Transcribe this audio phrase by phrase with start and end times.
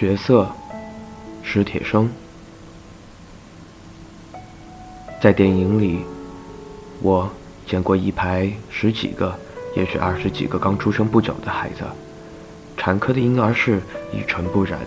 [0.00, 0.48] 角色，
[1.42, 2.08] 史铁生。
[5.20, 6.00] 在电影里，
[7.02, 7.28] 我
[7.66, 9.38] 见过一排十几个，
[9.76, 11.84] 也许二十几个刚出生不久的孩子，
[12.78, 14.80] 产科的婴儿室一尘不染，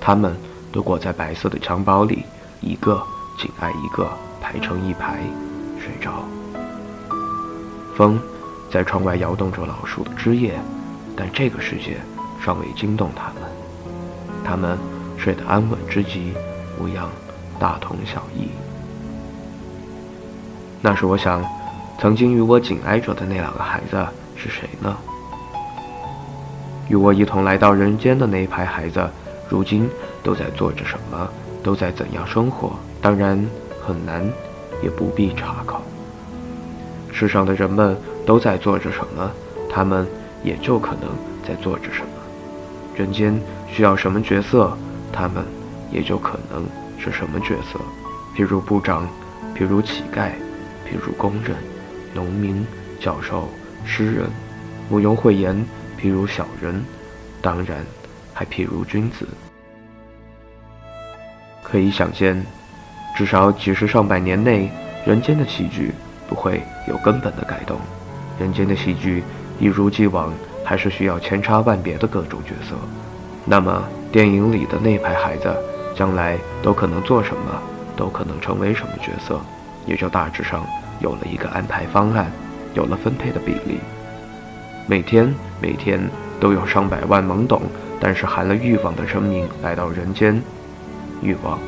[0.00, 0.36] 他们
[0.72, 2.24] 都裹在白色的襁褓里，
[2.60, 3.00] 一个
[3.38, 5.20] 紧挨一个排成一排
[5.78, 6.24] 睡着。
[7.96, 8.20] 风
[8.72, 10.58] 在窗外摇动着老树的枝叶，
[11.14, 12.00] 但这个世界
[12.44, 13.67] 尚未惊动他们。
[14.48, 14.78] 他们
[15.18, 16.32] 睡得安稳之极，
[16.78, 17.10] 模样
[17.58, 18.48] 大同小异。
[20.80, 21.44] 那时我想，
[22.00, 24.02] 曾经与我紧挨着的那两个孩子
[24.36, 24.96] 是谁呢？
[26.88, 29.06] 与我一同来到人间的那一排孩子，
[29.50, 29.86] 如今
[30.22, 31.28] 都在做着什么？
[31.62, 32.72] 都在怎样生活？
[33.02, 33.38] 当然
[33.86, 34.26] 很难，
[34.82, 35.82] 也不必查考。
[37.12, 39.30] 世上的人们都在做着什么？
[39.68, 40.06] 他们
[40.42, 41.10] 也就可能
[41.46, 42.08] 在做着什么。
[42.98, 44.76] 人间需要什么角色，
[45.12, 45.44] 他们
[45.92, 46.66] 也就可能
[46.98, 47.78] 是什么角色。
[48.36, 49.08] 譬如部长，
[49.56, 50.30] 譬如乞丐，
[50.84, 51.56] 譬如工人、
[52.12, 52.66] 农民、
[52.98, 53.48] 教授、
[53.84, 54.28] 诗人，
[54.90, 55.64] 毋庸讳言。
[56.00, 56.84] 譬如小人，
[57.40, 57.84] 当然
[58.32, 59.26] 还譬如君子。
[61.62, 62.44] 可以想见，
[63.16, 64.70] 至少几十上百年内，
[65.04, 65.92] 人间的戏剧
[66.28, 67.78] 不会有根本的改动。
[68.40, 69.22] 人间的戏剧
[69.60, 70.32] 一如既往。
[70.68, 72.76] 还是需要千差万别的各种角色，
[73.46, 75.48] 那么电影里的那排孩子
[75.96, 77.62] 将来都可能做什么，
[77.96, 79.40] 都可能成为什么角色，
[79.86, 80.66] 也就大致上
[81.00, 82.30] 有了一个安排方案，
[82.74, 83.78] 有了分配的比例。
[84.86, 85.98] 每天每天
[86.38, 87.62] 都有上百万懵懂
[87.98, 90.38] 但是含了欲望的生命来到人间，
[91.22, 91.58] 欲望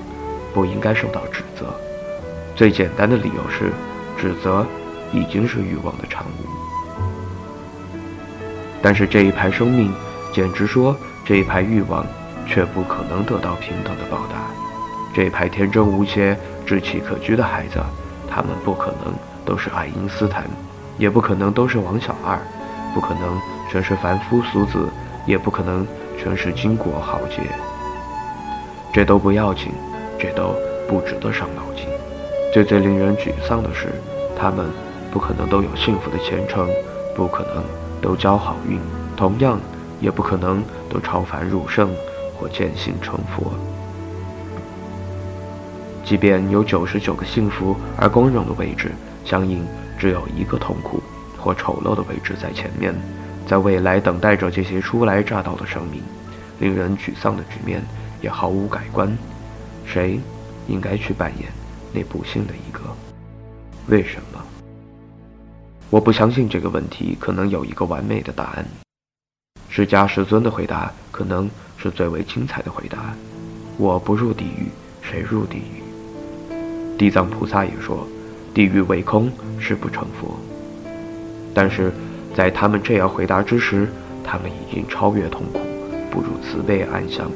[0.53, 1.75] 不应该受到指责。
[2.55, 3.72] 最简单的理由是，
[4.21, 4.66] 指责
[5.10, 6.59] 已经是欲望的产物。
[8.82, 9.92] 但是这一排生命，
[10.32, 12.06] 简直说这一排欲望，
[12.46, 14.36] 却不可能得到平等的报答。
[15.14, 17.80] 这一排天真无邪、志气可掬的孩子，
[18.28, 19.12] 他们不可能
[19.44, 20.44] 都是爱因斯坦，
[20.98, 22.38] 也不可能都是王小二，
[22.94, 23.38] 不可能
[23.70, 24.88] 全是凡夫俗子，
[25.26, 25.86] 也不可能
[26.16, 27.42] 全是巾帼豪杰。
[28.92, 29.72] 这都不要紧，
[30.18, 30.54] 这都
[30.88, 31.86] 不值得伤脑筋。
[32.52, 33.88] 最最令人沮丧的是，
[34.36, 34.66] 他们
[35.10, 36.68] 不可能都有幸福的前程，
[37.14, 37.79] 不可能。
[38.00, 38.78] 都交好运，
[39.16, 39.59] 同样
[40.00, 41.91] 也不可能都超凡入圣
[42.37, 43.53] 或见性成佛。
[46.05, 48.91] 即便有九十九个幸福而光荣的位置，
[49.25, 49.65] 相应
[49.99, 51.03] 只有一个痛苦
[51.39, 52.94] 或丑陋的位置在前面，
[53.47, 56.03] 在未来等待着这些初来乍到的生命。
[56.59, 57.83] 令人沮丧的局面
[58.21, 59.16] 也毫无改观。
[59.87, 60.21] 谁
[60.69, 61.49] 应该去扮演
[61.93, 62.81] 那不幸的一个？
[63.89, 64.59] 为什么？
[65.91, 68.65] 我不相信这个问题可能有一个完美的答案。
[69.69, 73.12] 释迦世尊的回答可能是最为精彩的回答：
[73.77, 74.69] 我不入地狱，
[75.03, 75.83] 谁入地狱？
[76.97, 78.06] 地藏菩萨也说，
[78.55, 80.39] 地狱为空，誓不成佛。
[81.53, 81.93] 但是
[82.37, 83.89] 在他们这样回答之时，
[84.22, 85.59] 他们已经超越痛苦，
[86.09, 87.28] 步入慈悲安详。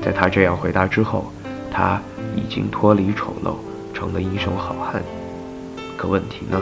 [0.00, 1.32] 在他这样回答之后，
[1.72, 2.00] 他
[2.36, 3.56] 已经脱离丑陋，
[3.92, 5.02] 成了英雄好汉。
[5.96, 6.60] 可问题呢？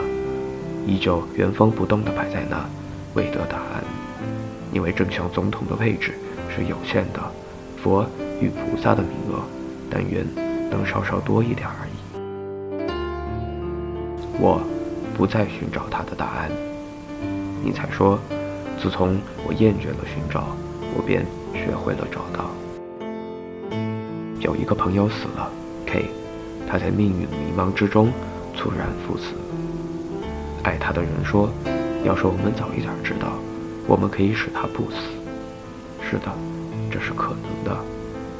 [0.85, 2.65] 依旧原封不动地摆在那，
[3.13, 3.83] 未得答案。
[4.73, 6.13] 因为正像总统的位置
[6.49, 7.19] 是有限的，
[7.83, 8.05] 佛
[8.39, 9.41] 与菩萨的名额，
[9.89, 10.25] 但愿
[10.69, 11.91] 能稍稍多一点而已。
[14.39, 14.61] 我
[15.17, 16.49] 不再寻找他的答案。
[17.63, 18.17] 尼采说
[18.81, 20.55] ：“自从我厌倦了寻找，
[20.95, 22.49] 我便学会了找到。”
[24.39, 25.51] 有一个朋友死了
[25.85, 26.09] ，K，
[26.67, 28.11] 他在命运迷茫之中
[28.55, 29.35] 猝然赴死。
[30.63, 31.51] 爱他的人说
[32.05, 33.33] ：“要是我们早一点知道，
[33.87, 34.97] 我们可以使他不死。”
[36.07, 36.31] 是的，
[36.91, 37.75] 这是可能的。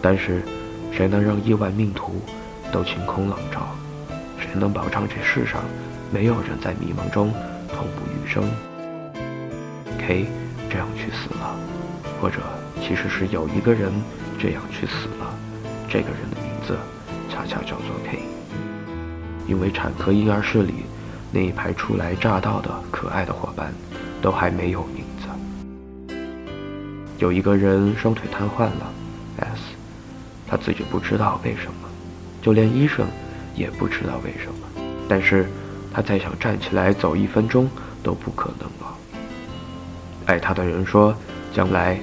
[0.02, 0.44] 但是，
[0.92, 2.22] 谁能让亿万命途
[2.72, 3.68] 都晴空朗照？
[4.38, 5.64] 谁能保障这世上
[6.12, 7.32] 没有人在迷茫中
[7.70, 8.44] 痛不欲生
[9.98, 10.28] ？K
[10.70, 11.56] 这样去死了，
[12.22, 12.38] 或者
[12.82, 13.92] 其实是有一个人
[14.38, 15.34] 这样去死了。
[15.88, 16.78] 这个人的名字
[17.30, 18.20] 恰恰叫做 K，
[19.48, 20.86] 因为产科婴儿室里。
[21.32, 23.74] 那一排初来乍到的可爱的伙伴，
[24.22, 25.28] 都还没有名字。
[27.18, 28.92] 有一个人双腿瘫痪了
[29.38, 29.62] ，S，
[30.46, 31.88] 他自己不知道为什么，
[32.42, 33.08] 就连医生
[33.56, 34.84] 也不知道为什么。
[35.08, 35.48] 但是，
[35.94, 37.70] 他再想站起来走一分钟
[38.04, 38.94] 都不可能了。
[40.26, 41.16] 爱他的人说，
[41.54, 41.98] 将来，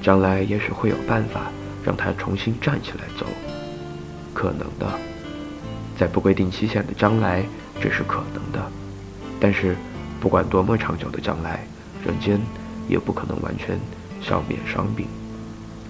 [0.00, 1.50] 将来也许会有办法
[1.84, 3.26] 让他重新站起来走，
[4.32, 4.88] 可能的，
[5.98, 7.44] 在不规定期限的将来。
[7.80, 8.70] 这是可能的，
[9.40, 9.76] 但是
[10.20, 11.64] 不管多么长久的将来，
[12.04, 12.40] 人间
[12.88, 13.78] 也不可能完全
[14.20, 15.06] 消灭伤病。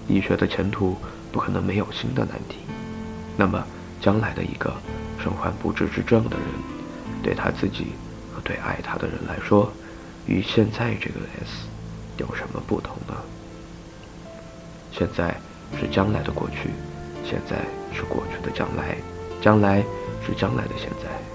[0.07, 0.97] 医学的前途
[1.33, 2.59] 不可能没有新的难题。
[3.37, 3.65] 那么，
[4.01, 4.75] 将来的一个
[5.23, 6.47] 身患不治之症的人，
[7.23, 7.93] 对他自己
[8.35, 9.73] 和对爱他的人来说，
[10.27, 11.67] 与现在这个 S
[12.19, 13.15] 有什么不同呢？
[14.93, 15.35] 现在
[15.81, 16.71] 是将来的过去，
[17.25, 17.57] 现在
[17.95, 18.97] 是过去的将来，
[19.41, 19.83] 将来
[20.27, 21.28] 是将来的现在。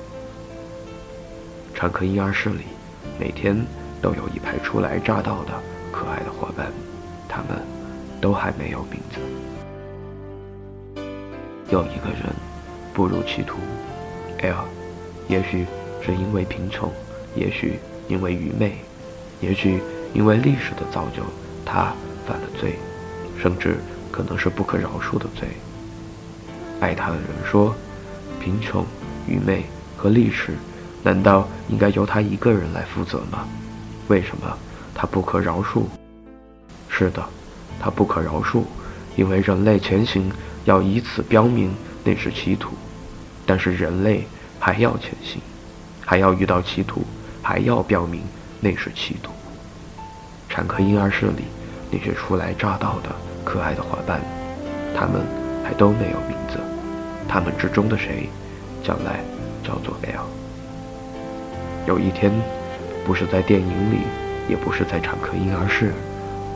[1.74, 2.64] 产科婴儿室里，
[3.20, 3.58] 每天
[4.02, 5.52] 都有一排初来乍到的
[5.92, 6.72] 可爱的伙伴，
[7.28, 7.62] 他们
[8.22, 9.20] 都还没有名字。
[11.70, 12.34] 有一个人
[12.94, 13.58] 步入歧途
[14.42, 14.66] ，L，
[15.28, 15.66] 也许
[16.06, 16.92] 是因为贫穷，
[17.36, 18.78] 也许因为愚昧，
[19.42, 19.81] 也许
[20.14, 21.24] 因为历史的造就，
[21.66, 21.94] 他
[22.28, 22.75] 犯了罪，
[23.42, 23.78] 甚至
[24.12, 25.48] 可能是不可饶恕的罪。
[26.80, 27.74] 爱他的人说
[28.40, 28.86] ：“贫穷、
[29.28, 29.64] 愚昧
[29.98, 30.54] 和历史，
[31.04, 33.46] 难道应该由他一个人来负责吗？
[34.08, 34.58] 为什么
[34.96, 35.84] 他不可饶恕？
[36.90, 37.24] 是的，
[37.80, 38.64] 他不可饶恕，
[39.16, 40.32] 因为人类前行。”
[40.66, 42.70] 要以此标明那是歧途，
[43.46, 44.26] 但是人类
[44.62, 45.42] 还要前行，
[46.06, 47.04] 还要遇到歧途，
[47.42, 48.22] 还要标明
[48.62, 49.34] 那是歧途。
[50.48, 51.44] 产科婴儿室里
[51.92, 53.14] 那些初来乍到的
[53.44, 54.22] 可爱的伙伴，
[54.96, 55.22] 他们
[55.66, 56.58] 还都没有名字。
[57.28, 58.30] 他们之中的谁，
[58.82, 59.20] 将来
[59.66, 60.43] 叫做 L。
[61.88, 62.32] 有一天，
[63.06, 64.00] 不是在电影里，
[64.50, 65.92] 也不是在产科婴儿室，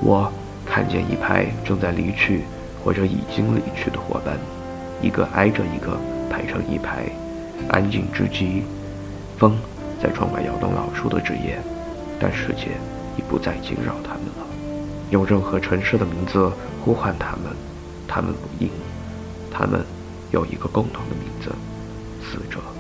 [0.02, 0.32] 我
[0.66, 2.44] 看见一排正在离去。
[2.84, 4.38] 或者已经离去的伙伴，
[5.02, 7.04] 一个挨着一个排成一排，
[7.68, 8.64] 安静之极。
[9.38, 9.58] 风
[10.02, 11.60] 在窗外摇动老树的枝叶，
[12.18, 12.78] 但世界
[13.18, 14.48] 已不再惊扰他们了。
[15.10, 16.50] 用任何城市的名字
[16.86, 17.54] 呼唤他们，
[18.08, 18.70] 他们不应。
[19.52, 19.84] 他们
[20.32, 21.52] 有一个共同的名字：
[22.24, 22.77] 死者。